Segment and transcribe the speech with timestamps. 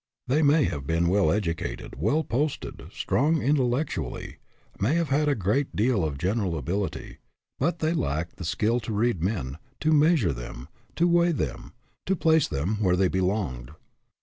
[0.25, 4.37] They may have been well educated, well posted, strong intellectually,
[4.79, 7.19] may have had a great deal of general ability;
[7.59, 11.73] but they lacked the skill to read men, to measure them, to weigh them,
[12.07, 13.73] to place them where they belonged.